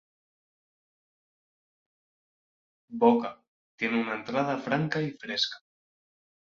[2.97, 3.39] Boca:
[3.75, 5.59] Tiene una entrada franca y fresca.